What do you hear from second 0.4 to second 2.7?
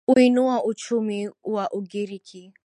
uchumi wa ugiriki